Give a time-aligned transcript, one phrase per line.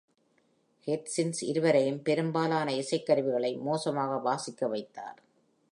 [0.87, 5.19] Hutchins இருவரையும் பெரும்பாலான இசைக்கருவிகளை மோசமாக வாசிக்க வைத்தார்.